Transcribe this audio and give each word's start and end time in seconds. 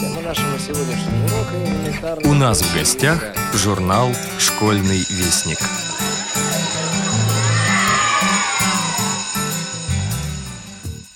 Тема 0.00 0.22
нашего 0.22 0.58
сегодняшнего 0.58 1.26
урока 1.26 1.56
элементарная... 1.62 2.30
У 2.30 2.32
нас 2.32 2.62
в 2.62 2.74
гостях 2.74 3.22
журнал 3.52 4.08
«Школьный 4.38 4.96
вестник». 5.10 5.58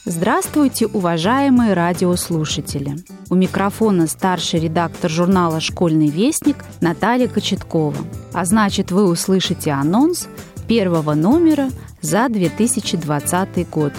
Здравствуйте, 0.04 0.86
уважаемые 0.86 1.72
радиослушатели! 1.72 2.98
У 3.30 3.34
микрофона 3.34 4.06
старший 4.06 4.60
редактор 4.60 5.10
журнала 5.10 5.60
«Школьный 5.60 6.08
вестник» 6.08 6.56
Наталья 6.82 7.26
Кочеткова. 7.26 7.96
А 8.34 8.44
значит, 8.44 8.90
вы 8.90 9.08
услышите 9.08 9.70
анонс 9.70 10.28
первого 10.68 11.14
номера 11.14 11.70
за 12.02 12.28
2020 12.28 13.70
год. 13.70 13.94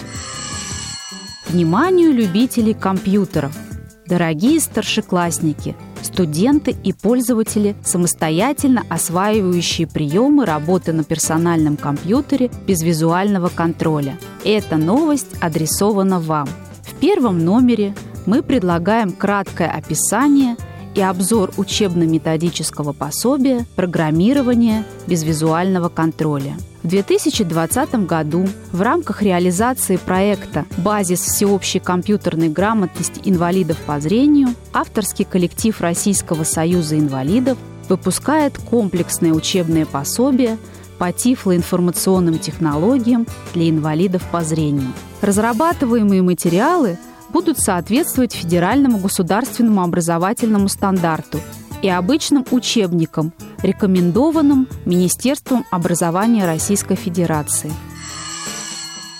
Вниманию 1.48 2.12
любителей 2.12 2.74
компьютеров! 2.74 3.65
Дорогие 4.08 4.60
старшеклассники, 4.60 5.74
студенты 6.00 6.76
и 6.84 6.92
пользователи, 6.92 7.74
самостоятельно 7.84 8.84
осваивающие 8.88 9.88
приемы 9.88 10.44
работы 10.44 10.92
на 10.92 11.02
персональном 11.02 11.76
компьютере 11.76 12.48
без 12.68 12.82
визуального 12.82 13.48
контроля. 13.48 14.16
Эта 14.44 14.76
новость 14.76 15.34
адресована 15.40 16.20
вам. 16.20 16.48
В 16.82 16.94
первом 17.00 17.44
номере 17.44 17.96
мы 18.26 18.42
предлагаем 18.42 19.10
краткое 19.10 19.68
описание 19.68 20.56
и 20.96 21.00
обзор 21.00 21.52
учебно-методического 21.58 22.92
пособия 22.92 23.66
«Программирование 23.76 24.84
без 25.06 25.22
визуального 25.22 25.90
контроля». 25.90 26.56
В 26.82 26.88
2020 26.88 28.06
году 28.06 28.48
в 28.72 28.80
рамках 28.80 29.22
реализации 29.22 29.96
проекта 29.96 30.64
«Базис 30.78 31.20
всеобщей 31.20 31.80
компьютерной 31.80 32.48
грамотности 32.48 33.20
инвалидов 33.24 33.76
по 33.86 34.00
зрению» 34.00 34.48
авторский 34.72 35.26
коллектив 35.26 35.78
Российского 35.80 36.44
союза 36.44 36.98
инвалидов 36.98 37.58
выпускает 37.88 38.56
комплексное 38.58 39.32
учебное 39.32 39.84
пособие 39.84 40.56
по 40.98 41.12
тифлоинформационным 41.12 42.38
технологиям 42.38 43.26
для 43.52 43.68
инвалидов 43.68 44.22
по 44.32 44.42
зрению. 44.42 44.92
Разрабатываемые 45.20 46.22
материалы 46.22 46.98
будут 47.30 47.58
соответствовать 47.58 48.32
федеральному 48.32 48.98
государственному 48.98 49.82
образовательному 49.82 50.68
стандарту 50.68 51.40
и 51.82 51.88
обычным 51.88 52.44
учебникам, 52.50 53.32
рекомендованным 53.62 54.68
Министерством 54.84 55.64
образования 55.70 56.46
Российской 56.46 56.96
Федерации. 56.96 57.72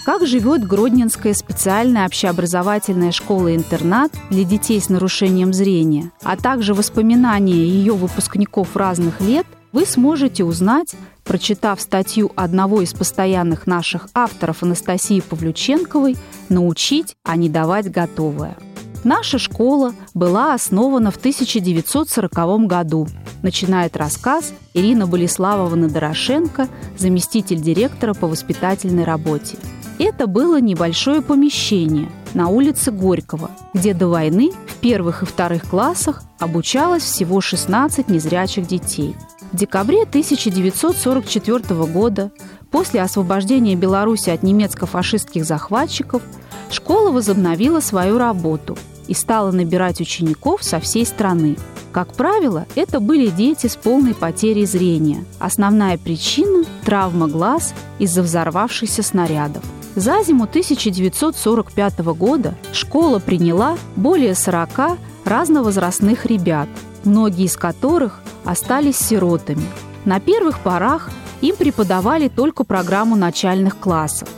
Как 0.05 0.25
живет 0.25 0.65
Гродненская 0.65 1.35
специальная 1.35 2.07
общеобразовательная 2.07 3.11
школа-интернат 3.11 4.13
для 4.31 4.45
детей 4.45 4.81
с 4.81 4.89
нарушением 4.89 5.53
зрения, 5.53 6.13
а 6.23 6.37
также 6.37 6.75
воспоминания 6.75 7.67
ее 7.67 7.93
выпускников 7.95 8.77
разных 8.77 9.21
лет, 9.21 9.47
вы 9.73 9.85
сможете 9.85 10.45
узнать, 10.45 10.95
прочитав 11.27 11.81
статью 11.81 12.33
одного 12.37 12.81
из 12.81 12.95
постоянных 12.95 13.67
наших 13.67 14.09
авторов 14.15 14.63
Анастасии 14.63 15.21
Павлюченковой 15.21 16.17
«Научить, 16.49 17.17
а 17.25 17.37
не 17.37 17.49
давать 17.49 17.91
готовое». 17.91 18.57
Наша 19.05 19.39
школа 19.39 19.95
была 20.15 20.55
основана 20.55 21.11
в 21.11 21.17
1940 21.17 22.67
году, 22.67 23.07
начинает 23.43 23.97
рассказ 23.97 24.53
Ирина 24.75 25.07
Болеславовна 25.07 25.89
Дорошенко, 25.89 26.69
заместитель 26.99 27.61
директора 27.61 28.15
по 28.15 28.27
воспитательной 28.27 29.05
работе. 29.05 29.59
Это 29.99 30.27
было 30.27 30.61
небольшое 30.61 31.23
помещение 31.23 32.11
на 32.35 32.49
улице 32.49 32.91
Горького, 32.91 33.51
где 33.73 33.95
до 33.95 34.09
войны 34.09 34.51
в 34.67 34.75
первых 34.81 35.23
и 35.23 35.27
вторых 35.27 35.69
классах 35.69 36.23
обучалось 36.39 37.03
всего 37.03 37.41
16 37.41 38.09
незрячих 38.09 38.67
детей. 38.67 39.15
Декабре 39.53 40.03
1944 40.03 41.75
года, 41.87 42.31
после 42.71 43.03
освобождения 43.03 43.77
Беларуси 43.77 44.31
от 44.31 44.43
немецко-фашистских 44.43 45.45
захватчиков, 45.45 46.23
школа 46.71 47.11
возобновила 47.11 47.81
свою 47.81 48.19
работу– 48.19 48.77
и 49.09 49.15
стала 49.15 49.51
набирать 49.51 50.01
учеников 50.01 50.63
со 50.63 50.81
всей 50.81 51.07
страны. 51.07 51.57
Как 51.93 52.13
правило, 52.13 52.67
это 52.75 53.01
были 53.01 53.29
дети 53.29 53.69
с 53.69 53.77
полной 53.77 54.15
потерей 54.15 54.67
зрения. 54.67 55.25
Основная 55.39 55.97
причина– 55.97 56.65
травма 56.85 57.27
глаз 57.27 57.75
из-за 57.99 58.23
взорвавшихся 58.23 59.03
снарядов. 59.03 59.65
За 59.95 60.23
зиму 60.23 60.45
1945 60.45 61.99
года 62.01 62.55
школа 62.73 63.19
приняла 63.19 63.79
более 63.97 64.35
40 64.35 64.99
разновозрастных 65.25 66.27
ребят, 66.27 66.69
многие 67.05 67.47
из 67.47 67.57
которых 67.57 68.21
остались 68.47 68.99
сиротами. 68.99 69.67
На 70.05 70.21
первых 70.21 70.61
порах 70.61 71.11
им 71.41 71.57
преподавали 71.57 72.29
только 72.29 72.65
программу 72.65 73.17
начальных 73.17 73.79
классов. 73.79 74.29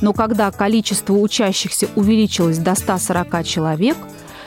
Но 0.00 0.12
когда 0.12 0.50
количество 0.50 1.12
учащихся 1.12 1.88
увеличилось 1.94 2.58
до 2.58 2.74
140 2.74 3.44
человек, 3.44 3.96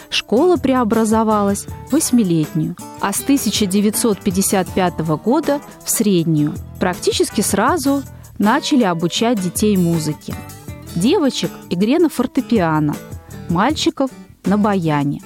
школа 0.09 0.57
преобразовалась 0.57 1.65
в 1.89 1.93
восьмилетнюю, 1.93 2.75
а 2.99 3.13
с 3.13 3.21
1955 3.21 4.99
года 5.23 5.61
в 5.83 5.89
среднюю. 5.89 6.53
Практически 6.79 7.41
сразу 7.41 8.03
начали 8.39 8.83
обучать 8.83 9.41
детей 9.41 9.77
музыке. 9.77 10.35
Девочек– 10.95 11.51
игре 11.69 11.99
на 11.99 12.09
фортепиано, 12.09 12.95
мальчиков– 13.49 14.09
на 14.45 14.57
баяне. 14.57 15.21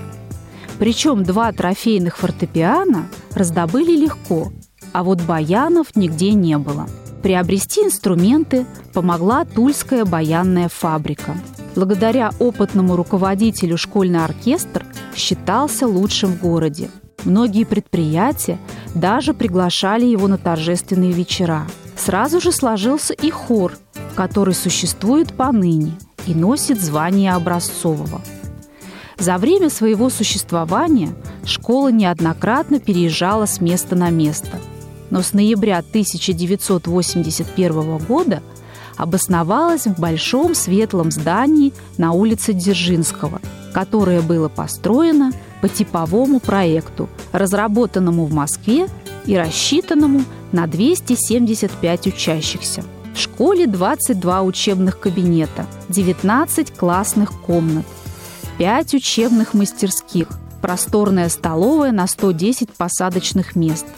Причем 0.80 1.24
два 1.24 1.52
трофейных 1.52 2.18
фортепиано 2.18 3.08
раздобыли 3.34 3.96
легко, 3.96 4.52
а 4.94 5.04
вот 5.04 5.22
баянов 5.22 5.96
нигде 5.96 6.34
не 6.34 6.58
было– 6.58 6.88
Приобрести 7.22 7.82
инструменты 7.82 8.66
помогла 8.94 9.44
Тульская 9.44 10.06
баянная 10.06 10.70
фабрика. 10.70 11.36
Благодаря 11.76 12.32
опытному 12.40 12.96
руководителю 12.96 13.78
школьный 13.78 14.24
оркестр 14.24 14.86
считался 15.16 15.88
лучшим 15.88 16.32
в 16.32 16.42
городе. 16.42 16.90
Многие 17.26 17.66
предприятия 17.66 18.60
даже 18.96 19.34
приглашали 19.34 20.06
его 20.06 20.28
на 20.28 20.38
торжественные 20.38 21.12
вечера. 21.12 21.68
Сразу 21.98 22.40
же 22.40 22.52
сложился 22.52 23.14
и 23.14 23.30
хор, 23.30 23.78
который 24.16 24.54
существует 24.54 25.34
поныне 25.34 25.94
и 26.28 26.34
носит 26.34 26.80
звание 26.80 27.34
образцового. 27.34 28.22
За 29.18 29.38
время 29.38 29.70
своего 29.70 30.10
существования 30.10 31.14
школа 31.44 31.92
неоднократно 31.92 32.80
переезжала 32.80 33.46
с 33.46 33.62
места 33.62 33.96
на 33.96 34.10
место– 34.10 34.50
но 35.10 35.22
с 35.22 35.34
ноября 35.34 35.80
1981 35.80 37.98
года 37.98 38.42
обосновалась 38.96 39.86
в 39.86 40.00
большом 40.00 40.56
светлом 40.56 41.12
здании 41.12 41.74
на 41.98 42.14
улице 42.14 42.54
Дзержинского, 42.54 43.42
которое 43.74 44.22
было 44.22 44.48
построено 44.50 45.32
по 45.62 45.70
типовому 45.70 46.40
проекту, 46.40 47.08
разработанному 47.32 48.26
в 48.26 48.34
Москве 48.34 48.88
и 49.26 49.38
рассчитанному 49.38 50.24
на 50.52 50.66
275 50.68 52.08
учащихся. 52.08 52.84
В 53.14 53.20
школе 53.20 53.68
22 53.68 54.42
учебных 54.44 55.00
кабинета, 55.00 55.66
19 55.90 56.76
классных 56.76 57.34
комнат, 57.42 57.86
5 58.58 58.96
учебных 58.96 59.54
мастерских, 59.54 60.28
просторная 60.62 61.30
столовая 61.30 61.92
на 61.92 62.08
110 62.08 62.72
посадочных 62.72 63.56
мест– 63.56 63.86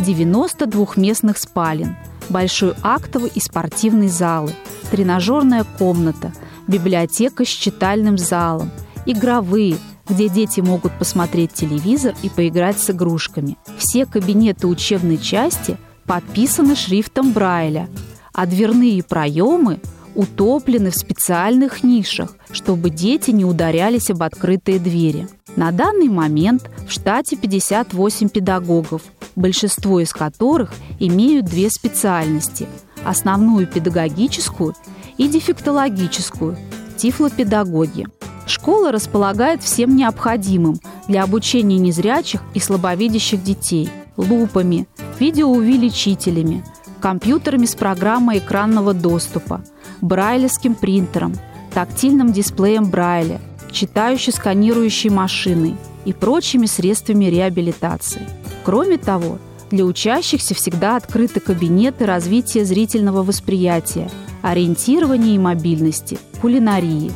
90 0.00 0.66
двухместных 0.66 1.38
спален, 1.38 1.96
большой 2.28 2.74
актовый 2.82 3.30
и 3.34 3.40
спортивный 3.40 4.08
залы, 4.08 4.52
тренажерная 4.90 5.64
комната, 5.78 6.32
библиотека 6.66 7.44
с 7.44 7.48
читальным 7.48 8.16
залом, 8.16 8.70
игровые, 9.06 9.76
где 10.08 10.28
дети 10.28 10.60
могут 10.60 10.92
посмотреть 10.98 11.52
телевизор 11.52 12.14
и 12.22 12.28
поиграть 12.28 12.78
с 12.78 12.90
игрушками. 12.90 13.56
Все 13.76 14.06
кабинеты 14.06 14.66
учебной 14.66 15.18
части 15.18 15.76
подписаны 16.06 16.74
шрифтом 16.74 17.32
Брайля, 17.32 17.88
а 18.32 18.46
дверные 18.46 19.02
проемы 19.02 19.80
утоплены 20.14 20.90
в 20.90 20.96
специальных 20.96 21.82
нишах, 21.82 22.36
чтобы 22.50 22.90
дети 22.90 23.30
не 23.30 23.44
ударялись 23.44 24.10
об 24.10 24.22
открытые 24.22 24.78
двери. 24.78 25.28
На 25.56 25.72
данный 25.72 26.08
момент 26.08 26.70
в 26.86 26.92
штате 26.92 27.36
58 27.36 28.28
педагогов– 28.28 29.02
большинство 29.36 30.00
из 30.00 30.12
которых 30.12 30.72
имеют 30.98 31.46
две 31.46 31.70
специальности– 31.70 32.68
основную 33.04 33.66
педагогическую 33.66 34.74
и 35.16 35.28
дефектологическую– 35.28 36.56
тифлопедагоги. 36.96 38.06
Школа 38.46 38.92
располагает 38.92 39.62
всем 39.62 39.96
необходимым 39.96 40.80
для 41.08 41.22
обучения 41.22 41.78
незрячих 41.78 42.42
и 42.54 42.60
слабовидящих 42.60 43.42
детей– 43.42 43.88
лупами, 44.16 44.86
видеоувеличителями, 45.18 46.64
компьютерами 47.00 47.64
с 47.66 47.74
программой 47.74 48.38
экранного 48.38 48.92
доступа, 48.92 49.62
брайлевским 50.00 50.74
принтером, 50.74 51.34
тактильным 51.72 52.32
дисплеем 52.32 52.90
Брайля, 52.90 53.40
читающей 53.70 54.32
сканирующей 54.32 55.10
машиной, 55.10 55.76
и 56.04 56.12
прочими 56.12 56.66
средствами 56.66 57.26
реабилитации. 57.26 58.26
Кроме 58.64 58.98
того, 58.98 59.38
для 59.70 59.84
учащихся 59.84 60.54
всегда 60.54 60.96
открыты 60.96 61.40
кабинеты 61.40 62.06
развития 62.06 62.64
зрительного 62.64 63.22
восприятия, 63.22 64.10
ориентирования 64.42 65.34
и 65.34 65.38
мобильности, 65.38 66.18
кулинарии. 66.40 67.12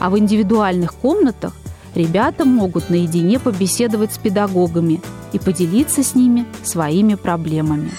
А 0.00 0.10
в 0.10 0.18
индивидуальных 0.18 0.94
комнатах 0.94 1.54
ребята 1.94 2.44
могут 2.44 2.90
наедине 2.90 3.38
побеседовать 3.38 4.14
с 4.14 4.18
педагогами 4.18 5.00
и 5.32 5.38
поделиться 5.38 6.02
с 6.02 6.14
ними 6.14 6.46
своими 6.64 7.14
проблемами. 7.14 7.92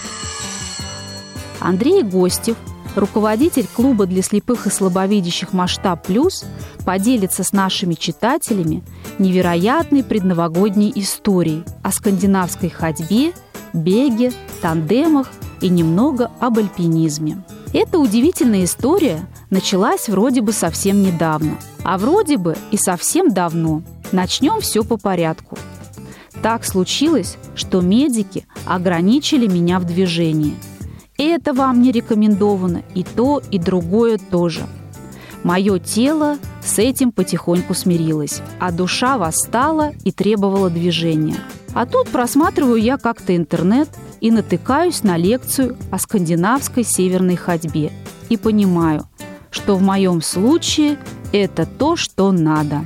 Андрей 1.59 2.03
Гостев, 2.03 2.57
руководитель 2.95 3.67
клуба 3.73 4.05
для 4.05 4.21
слепых 4.21 4.67
и 4.67 4.69
слабовидящих 4.69 5.53
«Масштаб 5.53 6.05
Плюс», 6.05 6.45
поделится 6.85 7.43
с 7.43 7.53
нашими 7.53 7.93
читателями 7.93 8.83
невероятной 9.19 10.03
предновогодней 10.03 10.91
историей 10.95 11.63
о 11.81 11.91
скандинавской 11.91 12.69
ходьбе, 12.69 13.33
беге, 13.73 14.31
тандемах 14.61 15.29
и 15.61 15.69
немного 15.69 16.31
об 16.39 16.57
альпинизме. 16.57 17.43
Эта 17.73 17.97
удивительная 17.97 18.65
история 18.65 19.27
началась 19.49 20.07
вроде 20.07 20.41
бы 20.41 20.51
совсем 20.51 21.01
недавно, 21.01 21.57
а 21.83 21.97
вроде 21.97 22.37
бы 22.37 22.55
и 22.71 22.77
совсем 22.77 23.33
давно. 23.33 23.81
Начнем 24.11 24.61
все 24.61 24.83
по 24.83 24.97
порядку. 24.97 25.57
Так 26.43 26.65
случилось, 26.65 27.37
что 27.55 27.81
медики 27.81 28.45
ограничили 28.65 29.47
меня 29.47 29.79
в 29.79 29.85
движении. 29.85 30.55
Это 31.25 31.53
вам 31.53 31.81
не 31.81 31.93
рекомендовано, 31.93 32.83
и 32.95 33.03
то, 33.05 33.41
и 33.49 33.57
другое 33.57 34.17
тоже. 34.17 34.67
Мое 35.41 35.79
тело 35.79 36.37
с 36.61 36.79
этим 36.79 37.13
потихоньку 37.13 37.73
смирилось, 37.73 38.41
а 38.59 38.73
душа 38.73 39.17
восстала 39.17 39.93
и 40.03 40.11
требовала 40.11 40.69
движения. 40.69 41.37
А 41.73 41.85
тут 41.85 42.09
просматриваю 42.09 42.75
я 42.75 42.97
как-то 42.97 43.35
интернет 43.37 43.87
и 44.19 44.31
натыкаюсь 44.31 45.03
на 45.03 45.15
лекцию 45.15 45.77
о 45.91 45.97
скандинавской 45.97 46.83
северной 46.83 47.37
ходьбе 47.37 47.93
и 48.27 48.35
понимаю, 48.35 49.07
что 49.49 49.77
в 49.77 49.81
моем 49.81 50.21
случае 50.21 50.97
это 51.31 51.65
то, 51.65 51.95
что 51.95 52.33
надо. 52.33 52.85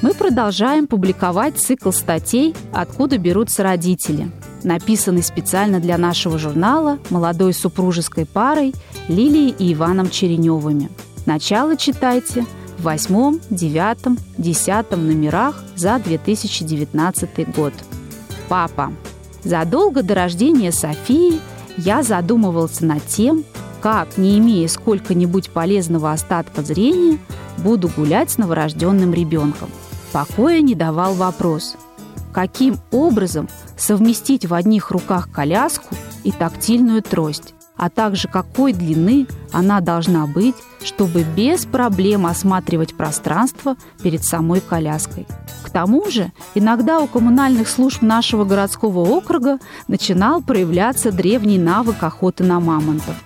Мы 0.00 0.14
продолжаем 0.14 0.86
публиковать 0.86 1.58
цикл 1.58 1.90
статей 1.90 2.56
«Откуда 2.72 3.18
берутся 3.18 3.62
родители», 3.62 4.30
написанный 4.64 5.22
специально 5.22 5.80
для 5.80 5.98
нашего 5.98 6.38
журнала 6.38 6.98
молодой 7.10 7.52
супружеской 7.54 8.26
парой 8.26 8.74
Лилией 9.08 9.54
и 9.58 9.74
Иваном 9.74 10.10
Череневыми. 10.10 10.90
Начало 11.26 11.76
читайте 11.76 12.44
в 12.78 12.82
восьмом, 12.82 13.40
девятом, 13.50 14.18
десятом 14.38 15.06
номерах 15.06 15.62
за 15.76 15.98
2019 15.98 17.54
год. 17.54 17.72
Папа. 18.48 18.92
Задолго 19.44 20.02
до 20.02 20.14
рождения 20.14 20.72
Софии 20.72 21.40
я 21.76 22.02
задумывался 22.02 22.84
над 22.84 23.04
тем, 23.06 23.44
как, 23.80 24.16
не 24.16 24.38
имея 24.38 24.68
сколько-нибудь 24.68 25.50
полезного 25.50 26.12
остатка 26.12 26.62
зрения, 26.62 27.18
буду 27.58 27.88
гулять 27.88 28.30
с 28.30 28.38
новорожденным 28.38 29.12
ребенком. 29.12 29.68
Покоя 30.12 30.60
не 30.60 30.74
давал 30.74 31.14
вопрос, 31.14 31.76
каким 32.32 32.78
образом 32.90 33.48
совместить 33.76 34.46
в 34.46 34.54
одних 34.54 34.90
руках 34.90 35.30
коляску 35.30 35.94
и 36.24 36.32
тактильную 36.32 37.02
трость, 37.02 37.54
а 37.76 37.90
также 37.90 38.28
какой 38.28 38.72
длины 38.72 39.26
она 39.52 39.80
должна 39.80 40.26
быть, 40.26 40.54
чтобы 40.82 41.24
без 41.24 41.66
проблем 41.66 42.26
осматривать 42.26 42.96
пространство 42.96 43.76
перед 44.02 44.24
самой 44.24 44.60
коляской. 44.60 45.26
К 45.62 45.70
тому 45.70 46.10
же, 46.10 46.32
иногда 46.54 47.00
у 47.00 47.06
коммунальных 47.06 47.68
служб 47.68 48.02
нашего 48.02 48.44
городского 48.44 49.00
округа 49.00 49.58
начинал 49.88 50.42
проявляться 50.42 51.12
древний 51.12 51.58
навык 51.58 52.02
охоты 52.02 52.44
на 52.44 52.60
мамонтов. 52.60 53.16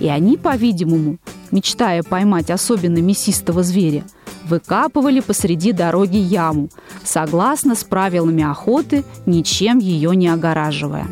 И 0.00 0.08
они, 0.08 0.36
по-видимому, 0.36 1.18
мечтая 1.50 2.02
поймать 2.02 2.50
особенно 2.50 2.98
мясистого 2.98 3.62
зверя, 3.62 4.04
выкапывали 4.48 5.20
посреди 5.20 5.72
дороги 5.72 6.16
яму, 6.16 6.68
согласно 7.04 7.74
с 7.74 7.84
правилами 7.84 8.44
охоты, 8.44 9.04
ничем 9.26 9.78
ее 9.78 10.14
не 10.14 10.28
огораживая. 10.28 11.06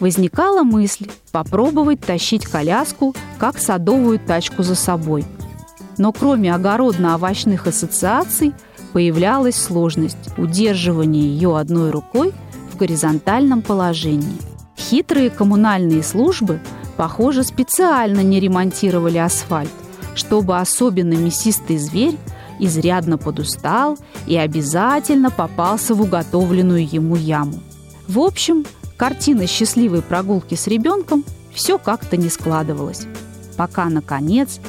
Возникала 0.00 0.62
мысль 0.62 1.08
попробовать 1.30 2.00
тащить 2.00 2.46
коляску, 2.46 3.14
как 3.38 3.58
садовую 3.58 4.18
тачку 4.18 4.62
за 4.62 4.74
собой. 4.74 5.24
Но 5.98 6.12
кроме 6.12 6.52
огородно-овощных 6.54 7.66
ассоциаций 7.66 8.52
появлялась 8.92 9.56
сложность 9.56 10.36
удерживания 10.36 11.22
ее 11.22 11.56
одной 11.56 11.90
рукой 11.90 12.32
в 12.72 12.76
горизонтальном 12.76 13.62
положении. 13.62 14.38
Хитрые 14.76 15.30
коммунальные 15.30 16.02
службы, 16.02 16.60
похоже, 16.96 17.44
специально 17.44 18.20
не 18.20 18.40
ремонтировали 18.40 19.18
асфальт, 19.18 19.70
чтобы 20.14 20.58
особенно 20.58 21.14
мясистый 21.14 21.78
зверь 21.78 22.18
изрядно 22.62 23.18
подустал 23.18 23.98
и 24.26 24.36
обязательно 24.36 25.30
попался 25.30 25.94
в 25.94 26.00
уготовленную 26.00 26.88
ему 26.88 27.16
яму. 27.16 27.60
В 28.06 28.20
общем, 28.20 28.64
картина 28.96 29.48
счастливой 29.48 30.00
прогулки 30.00 30.54
с 30.54 30.68
ребенком 30.68 31.24
все 31.52 31.76
как-то 31.76 32.16
не 32.16 32.28
складывалась. 32.28 33.06
Пока, 33.56 33.86
наконец, 33.86 34.60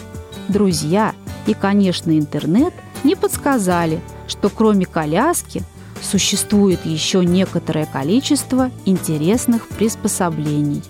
друзья 0.48 1.14
и, 1.46 1.54
конечно, 1.54 2.18
интернет 2.18 2.74
не 3.04 3.16
подсказали, 3.16 4.02
что 4.28 4.50
кроме 4.50 4.88
коляски 4.88 5.62
существует 6.02 6.86
еще 6.86 7.24
некоторое 7.24 7.86
количество 7.86 8.72
интересных 8.86 9.68
приспособлений. 9.68 10.82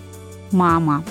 Мама. 0.52 1.04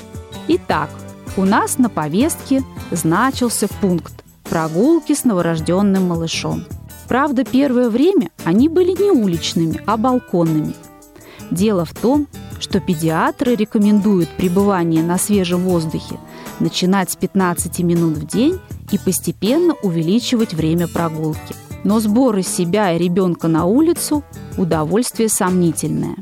Итак, 0.48 0.90
у 1.38 1.46
нас 1.46 1.78
на 1.78 1.90
повестке 1.90 2.64
значился 2.92 3.68
пункт 3.80 4.23
прогулки 4.54 5.16
с 5.16 5.24
новорожденным 5.24 6.10
малышом. 6.10 6.66
Правда, 7.08 7.44
первое 7.44 7.90
время 7.90 8.30
они 8.44 8.70
были 8.70 8.92
не 8.92 9.10
уличными, 9.10 9.82
а 9.88 9.98
балконными. 9.98 10.76
Дело 11.50 11.86
в 11.86 11.94
том, 11.96 12.28
что 12.60 12.80
педиатры 12.80 13.56
рекомендуют 13.56 14.30
пребывание 14.38 15.02
на 15.02 15.18
свежем 15.18 15.62
воздухе 15.62 16.20
начинать 16.60 17.10
с 17.10 17.16
15 17.16 17.80
минут 17.80 18.16
в 18.16 18.28
день 18.28 18.60
и 18.92 19.00
постепенно 19.00 19.74
увеличивать 19.82 20.54
время 20.54 20.88
прогулки. 20.88 21.56
Но 21.84 22.00
сбор 22.00 22.38
из 22.38 22.48
себя 22.48 22.94
и 22.94 23.00
ребенка 23.00 23.48
на 23.48 23.66
улицу– 23.66 24.24
удовольствие 24.58 25.30
сомнительное. 25.30 26.18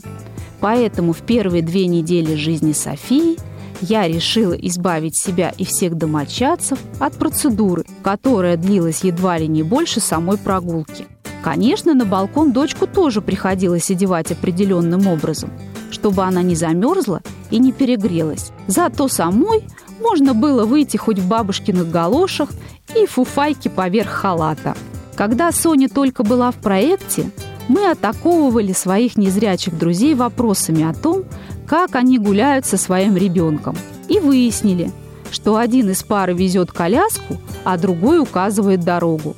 Поэтому 0.62 1.12
в 1.12 1.20
первые 1.24 1.64
две 1.64 1.86
недели 1.86 2.36
жизни 2.36 2.72
Софии– 2.72 3.36
я 3.82 4.08
решила 4.08 4.54
избавить 4.54 5.22
себя 5.22 5.54
и 5.58 5.66
всех 5.66 5.96
домочадцев 5.96 6.80
от 7.00 7.14
процедуры, 7.14 7.86
которая 8.04 8.58
длилась 8.58 9.04
едва 9.04 9.38
ли 9.38 9.48
не 9.48 9.64
больше 9.64 10.00
самой 10.00 10.38
прогулки. 10.38 11.08
Конечно, 11.44 11.94
на 11.94 12.06
балкон 12.06 12.52
дочку 12.52 12.86
тоже 12.86 13.22
приходилось 13.22 13.90
одевать 13.90 14.32
определенным 14.32 15.08
образом, 15.08 15.52
чтобы 15.90 16.24
она 16.24 16.44
не 16.44 16.56
замерзла 16.56 17.22
и 17.50 17.58
не 17.58 17.72
перегрелась. 17.72 18.52
Зато 18.68 19.08
самой 19.08 19.64
можно 20.00 20.34
было 20.34 20.66
выйти 20.66 20.98
хоть 20.98 21.20
в 21.20 21.28
бабушкиных 21.28 21.90
галошах 21.90 22.50
и 22.96 23.06
фуфайке 23.06 23.70
поверх 23.70 24.10
халата. 24.10 24.76
Когда 25.16 25.52
Соня 25.52 25.90
только 25.90 26.24
была 26.24 26.52
в 26.52 26.56
проекте, 26.56 27.32
мы 27.68 27.90
атаковывали 27.90 28.74
своих 28.74 29.18
незрячих 29.18 29.78
друзей 29.78 30.14
вопросами 30.14 30.84
о 30.84 30.94
том, 30.94 31.24
как 31.72 31.96
они 31.96 32.20
гуляют 32.20 32.66
со 32.66 32.76
своим 32.76 33.16
ребенком. 33.16 33.78
И 34.10 34.20
выяснили, 34.20 34.92
что 35.32 35.56
один 35.56 35.90
из 35.90 36.04
пары 36.04 36.34
везет 36.34 36.70
коляску, 36.74 37.38
а 37.64 37.78
другой 37.78 38.20
указывает 38.20 38.82
дорогу. 38.82 39.38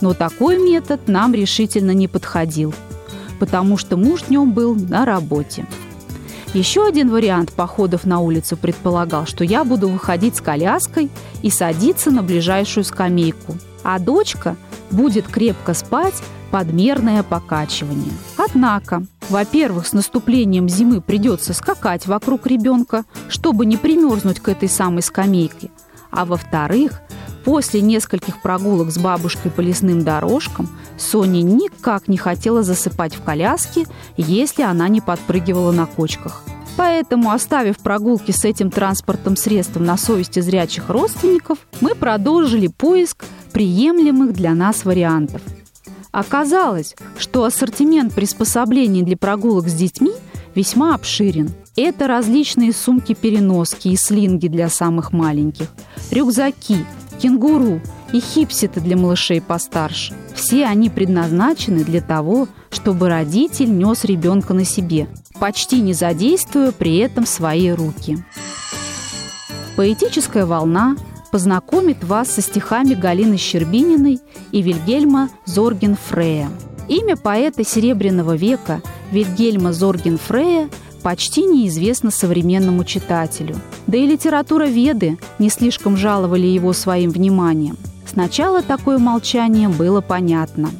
Но 0.00 0.14
такой 0.14 0.56
метод 0.56 1.08
нам 1.08 1.34
решительно 1.34 1.90
не 1.90 2.08
подходил, 2.08 2.72
потому 3.38 3.76
что 3.76 3.98
муж 3.98 4.22
днем 4.28 4.52
был 4.52 4.76
на 4.76 5.04
работе. 5.04 5.66
Еще 6.54 6.86
один 6.86 7.10
вариант 7.10 7.52
походов 7.52 8.06
на 8.06 8.20
улицу 8.20 8.56
предполагал, 8.56 9.26
что 9.26 9.44
я 9.44 9.62
буду 9.62 9.90
выходить 9.90 10.36
с 10.36 10.40
коляской 10.40 11.10
и 11.42 11.50
садиться 11.50 12.10
на 12.10 12.22
ближайшую 12.22 12.84
скамейку, 12.84 13.56
а 13.84 13.98
дочка 13.98 14.56
будет 14.90 15.28
крепко 15.28 15.74
спать 15.74 16.14
подмерное 16.50 17.22
покачивание. 17.22 18.14
Однако, 18.38 19.02
во-первых, 19.28 19.86
с 19.86 19.92
наступлением 19.92 20.68
зимы 20.68 21.00
придется 21.00 21.52
скакать 21.52 22.06
вокруг 22.06 22.46
ребенка, 22.46 23.04
чтобы 23.28 23.66
не 23.66 23.76
примерзнуть 23.76 24.40
к 24.40 24.48
этой 24.48 24.68
самой 24.68 25.02
скамейке. 25.02 25.70
А 26.10 26.24
во-вторых, 26.24 27.02
после 27.44 27.82
нескольких 27.82 28.40
прогулок 28.40 28.90
с 28.90 28.98
бабушкой 28.98 29.50
по 29.50 29.60
лесным 29.60 30.02
дорожкам 30.02 30.68
Соня 30.96 31.42
никак 31.42 32.08
не 32.08 32.16
хотела 32.16 32.62
засыпать 32.62 33.14
в 33.14 33.22
коляске, 33.22 33.86
если 34.16 34.62
она 34.62 34.88
не 34.88 35.00
подпрыгивала 35.00 35.72
на 35.72 35.86
кочках. 35.86 36.42
Поэтому, 36.76 37.32
оставив 37.32 37.78
прогулки 37.78 38.30
с 38.30 38.44
этим 38.44 38.70
транспортным 38.70 39.36
средством 39.36 39.84
на 39.84 39.96
совести 39.96 40.40
зрячих 40.40 40.88
родственников, 40.88 41.58
мы 41.80 41.94
продолжили 41.94 42.68
поиск 42.68 43.24
приемлемых 43.52 44.32
для 44.32 44.54
нас 44.54 44.84
вариантов– 44.84 45.42
Оказалось, 46.10 46.96
что 47.18 47.44
ассортимент 47.44 48.14
приспособлений 48.14 49.02
для 49.02 49.16
прогулок 49.16 49.68
с 49.68 49.74
детьми 49.74 50.12
весьма 50.54 50.94
обширен. 50.94 51.50
Это 51.76 52.08
различные 52.08 52.72
сумки-переноски 52.72 53.88
и 53.88 53.96
слинги 53.96 54.48
для 54.48 54.68
самых 54.68 55.12
маленьких, 55.12 55.68
рюкзаки, 56.10 56.84
кенгуру 57.20 57.80
и 58.12 58.20
хипсеты 58.20 58.80
для 58.80 58.96
малышей 58.96 59.40
постарше. 59.40 60.14
Все 60.34 60.64
они 60.64 60.88
предназначены 60.90 61.84
для 61.84 62.00
того, 62.00 62.48
чтобы 62.70 63.08
родитель 63.08 63.70
нес 63.70 64.04
ребенка 64.04 64.54
на 64.54 64.64
себе, 64.64 65.08
почти 65.38 65.80
не 65.80 65.92
задействуя 65.92 66.72
при 66.72 66.96
этом 66.98 67.26
свои 67.26 67.70
руки. 67.70 68.24
Поэтическая 69.76 70.46
волна 70.46 70.96
познакомит 71.30 72.02
вас 72.04 72.30
со 72.30 72.42
стихами 72.42 72.94
Галины 72.94 73.36
Щербининой 73.36 74.20
и 74.52 74.62
Вильгельма 74.62 75.30
Зорген-Фрея. 75.46 76.48
Имя 76.88 77.16
поэта 77.16 77.64
Серебряного 77.64 78.34
века 78.34 78.82
Вильгельма 79.10 79.72
Зорген-Фрея 79.72 80.70
почти 81.02 81.44
неизвестно 81.44 82.10
современному 82.10 82.84
читателю. 82.84 83.56
Да 83.86 83.98
и 83.98 84.06
литература 84.06 84.64
Веды 84.64 85.18
не 85.38 85.50
слишком 85.50 85.96
жаловали 85.96 86.46
его 86.46 86.72
своим 86.72 87.10
вниманием. 87.10 87.76
Сначала 88.06 88.62
такое 88.62 88.98
молчание 88.98 89.68
было 89.68 90.00
понятно. 90.00 90.70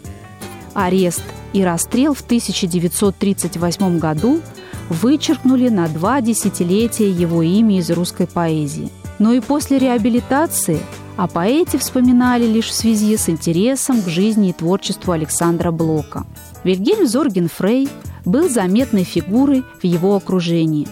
Арест 0.75 1.23
и 1.53 1.63
расстрел 1.63 2.15
в 2.15 2.23
1938 2.23 3.99
году 3.99 4.41
вычеркнули 4.89 5.69
на 5.69 5.89
два 5.89 6.21
десятилетия 6.21 7.11
его 7.11 7.43
имя 7.43 7.79
из 7.79 7.91
русской 7.91 8.27
поэзии. 8.27 8.91
Но 9.19 9.33
и 9.33 9.41
после 9.41 9.79
реабилитации 9.79 10.81
о 11.17 11.27
поэте 11.27 11.79
вспоминали 11.79 12.47
лишь 12.47 12.69
в 12.69 12.75
связи 12.75 13.17
с 13.17 13.29
интересом 13.29 14.01
к 14.03 14.09
жизни 14.09 14.51
и 14.51 14.53
творчеству 14.53 15.13
Александра 15.13 15.71
Блока. 15.73 16.25
Вильгельм 16.63 17.07
Зорген 17.07 17.49
Фрей 17.49 17.89
был 18.25 18.49
заметной 18.49 19.05
фигурой 19.05 19.65
в 19.81 19.85
его 19.85 20.15
окружении. 20.15 20.87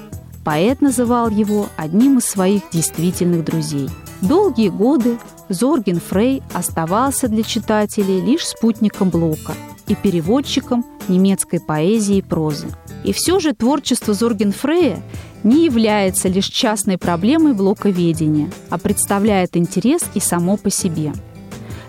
Поэт 0.45 0.81
называл 0.81 1.29
его 1.29 1.69
одним 1.77 2.19
из 2.19 2.25
своих 2.25 2.63
действительных 2.73 3.45
друзей. 3.45 3.89
Долгие 4.21 4.69
годы 4.69 5.19
Зорген 5.49 6.01
Фрей 6.01 6.43
оставался 6.53 7.29
для 7.29 7.43
читателей 7.43 8.21
лишь 8.21 8.47
спутником 8.47 9.11
Блока 9.11 9.55
и 9.87 9.95
переводчиком 9.95 10.85
немецкой 11.09 11.61
поэзии 11.61 12.17
и 12.17 12.23
прозы. 12.23 12.69
И 13.05 13.13
все 13.13 13.39
же 13.39 13.55
творчество 13.55 14.15
Зорген 14.15 14.53
Фрея 14.53 15.03
не 15.47 15.65
является 15.65 16.29
лишь 16.29 16.49
частной 16.49 16.99
проблемой 16.99 17.55
блоковедения, 17.55 18.51
а 18.69 18.79
представляет 18.79 19.57
интерес 19.57 20.03
и 20.15 20.21
само 20.21 20.57
по 20.57 20.71
себе. 20.71 21.13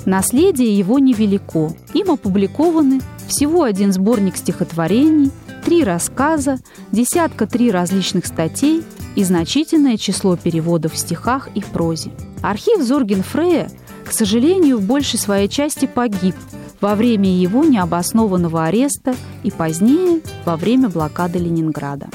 Наследие 0.06 0.78
его 0.78 1.00
невелико. 1.00 1.74
Им 1.94 2.12
опубликованы 2.12 3.02
всего 3.28 3.64
один 3.64 3.92
сборник 3.92 4.38
стихотворений, 4.38 5.32
три 5.66 5.84
рассказа, 5.84 6.60
десятка 6.92 7.48
три 7.48 7.72
различных 7.72 8.28
статей 8.28 8.84
и 9.16 9.24
значительное 9.24 9.98
число 9.98 10.38
переводов 10.38 10.94
в 10.94 10.98
стихах 10.98 11.50
и 11.56 11.62
прозе. 11.62 12.12
Архив 12.44 12.82
Зорген 12.82 13.24
Фрея, 13.24 13.70
к 14.06 14.12
сожалению, 14.12 14.78
в 14.78 14.86
большей 14.86 15.18
своей 15.18 15.50
части 15.50 15.88
погиб 15.88 16.36
во 16.80 16.94
время 16.94 17.36
его 17.36 17.66
необоснованного 17.66 18.66
ареста 18.66 19.16
и 19.42 19.50
позднее 19.50 20.22
во 20.46 20.56
время 20.58 20.90
блокады 20.90 21.40
Ленинграда. 21.40 22.08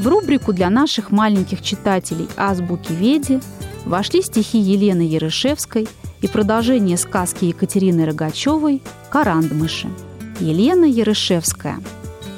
В 0.00 0.06
рубрику 0.06 0.54
для 0.54 0.70
наших 0.70 1.10
маленьких 1.10 1.60
читателей 1.60 2.26
«Азбуки 2.38 2.90
Веди» 2.90 3.38
вошли 3.84 4.22
стихи 4.22 4.56
Елены 4.56 5.02
Ярышевской 5.02 5.86
и 6.22 6.26
продолжение 6.26 6.96
сказки 6.96 7.44
Екатерины 7.44 8.06
Рогачевой 8.06 8.80
«Карандмыши». 9.10 9.90
Елена 10.40 10.86
Ярышевская. 10.86 11.80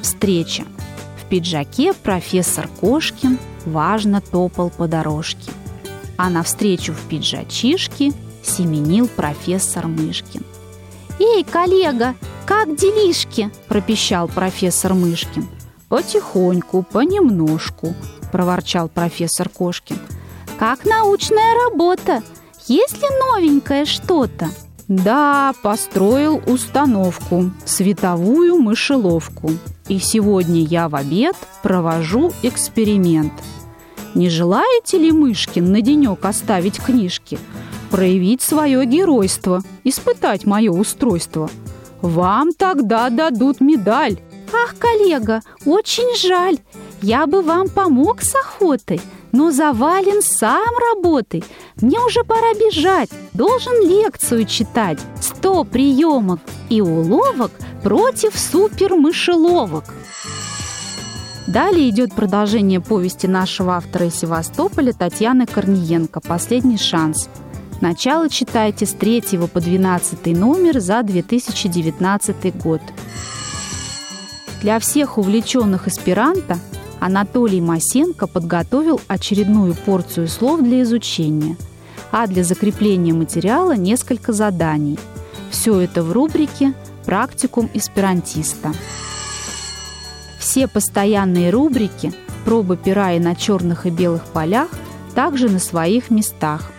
Встреча. 0.01 0.65
В 1.23 1.29
пиджаке 1.29 1.93
профессор 1.93 2.67
Кошкин 2.81 3.39
важно 3.65 4.21
топал 4.21 4.71
по 4.71 4.89
дорожке. 4.89 5.53
А 6.17 6.31
навстречу 6.31 6.93
в 6.93 7.01
пиджачишке 7.09 8.11
семенил 8.43 9.07
профессор 9.07 9.87
Мышкин. 9.87 10.43
«Эй, 11.21 11.45
коллега, 11.45 12.17
как 12.45 12.75
делишки?»– 12.75 13.53
пропищал 13.69 14.27
профессор 14.27 14.95
Мышкин– 14.95 15.47
«Потихоньку, 15.93 16.87
понемножку»,– 16.91 17.95
проворчал 18.33 18.89
профессор 18.89 19.51
Кошкин. 19.51 19.99
«Как 20.59 20.87
научная 20.87 21.53
работа? 21.67 22.23
Есть 22.67 22.97
ли 22.97 23.09
новенькое 23.21 23.85
что-то?» 23.85 24.49
«Да, 24.89 25.53
построил 25.63 26.41
установку, 26.47 27.51
световую 27.67 28.57
мышеловку. 28.57 29.51
И 29.87 29.99
сегодня 29.99 30.63
я 30.63 30.89
в 30.89 30.95
обед 30.95 31.37
провожу 31.63 32.33
эксперимент. 32.43 33.35
Не 34.15 34.31
желаете 34.31 34.97
ли, 34.97 35.13
Мышкин, 35.13 35.73
на 35.73 35.83
денек 35.83 36.25
оставить 36.25 36.81
книжки, 36.81 37.39
проявить 37.91 38.41
свое 38.41 38.87
геройство, 38.87 39.63
испытать 39.85 40.47
мое 40.47 40.73
устройство? 40.73 41.51
Вам 42.01 42.55
тогда 42.55 43.11
дадут 43.11 43.61
медаль». 43.61 44.17
«Ах, 44.53 44.77
коллега, 44.79 45.41
очень 45.65 46.17
жаль. 46.17 46.59
Я 47.01 47.27
бы 47.27 47.43
вам 47.43 47.69
помог 47.69 48.23
с 48.23 48.35
охотой, 48.35 49.01
но 49.33 49.51
завален 49.51 50.23
сам 50.23 50.69
работой. 50.91 51.43
Мне 51.81 51.99
уже 52.01 52.23
пора 52.23 52.53
бежать. 52.55 53.11
Должен 53.33 53.89
лекцию 53.89 54.45
читать. 54.45 54.99
Сто 55.21 55.65
приемов 55.65 56.41
и 56.69 56.81
уловок 56.81 57.51
против 57.83 58.39
супермышеловок». 58.39 59.85
Далее 61.47 61.91
идет 61.91 62.15
продолжение 62.15 62.81
повести 62.81 63.27
нашего 63.27 63.77
автора 63.77 64.07
из 64.07 64.15
Севастополя 64.15 64.93
Татьяны 64.93 65.47
Корниенко 65.47 66.21
«Последний 66.21 66.79
шанс». 66.79 67.29
Начало 67.81 68.29
читайте 68.29 68.87
с 68.87 68.93
3 68.93 69.23
по 69.53 69.61
12 69.61 70.27
номер 70.27 70.79
за 70.79 71.03
2019 71.03 72.57
год. 72.63 72.81
Для 74.63 74.79
всех 74.79 75.19
увлеченных 75.19 75.89
эсперанто 75.89 76.57
Анатолий 77.01 77.61
Масенко 77.61 78.29
подготовил 78.29 79.01
очередную 79.09 79.75
порцию 79.75 80.29
слов 80.29 80.61
для 80.63 80.83
изучения, 80.83 81.57
а 82.13 82.29
для 82.29 82.45
закрепления 82.45 83.13
материала 83.13 83.75
несколько 83.75 84.33
заданий. 84.33 85.01
Все 85.51 85.81
это 85.81 86.05
в 86.05 86.13
рубрике 86.13 86.75
«Практикум 87.05 87.69
эсперантиста». 87.75 88.73
Все 90.39 90.69
постоянные 90.69 91.51
рубрики 91.51 92.13
«Пробы 92.45 92.77
пера 92.77 93.15
и 93.15 93.19
на 93.19 93.35
черных 93.35 93.87
и 93.87 93.91
белых 93.91 94.25
полях» 94.27 94.69
также 95.17 95.49
на 95.49 95.59
своих 95.59 96.09
местах. 96.09 96.71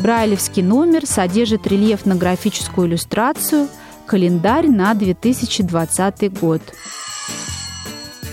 Брайлевский 0.00 0.64
номер 0.64 1.06
содержит 1.06 1.68
рельефно-графическую 1.68 2.88
иллюстрацию– 2.88 3.68
календарь 4.10 4.66
на 4.66 4.92
2020 4.94 6.40
год. 6.40 6.60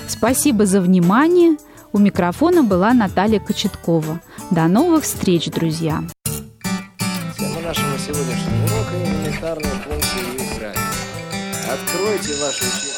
Спасибо 0.07 0.65
за 0.65 0.81
внимание. 0.81 1.57
У 1.93 1.99
микрофона 1.99 2.63
была 2.63 2.93
Наталья 2.93 3.39
Кочеткова. 3.39 4.19
До 4.49 4.67
новых 4.67 5.03
встреч, 5.03 5.51
друзья! 5.51 6.03
Тема 7.37 7.61
нашего 7.61 7.95
сегодняшнего 7.99 8.65
урока– 8.65 8.95
элементарные 9.05 9.73
функции 9.85 10.19
и. 10.39 10.73
Откройте 11.69 12.33
учебники. 12.39 12.96